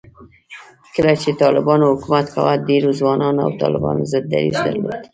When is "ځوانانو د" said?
2.99-3.55